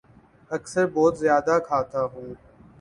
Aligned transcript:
اکثر 0.51 0.85
بہت 0.93 1.13
زیادہ 1.19 1.55
کھاتا 1.67 2.01
ہوں 2.03 2.29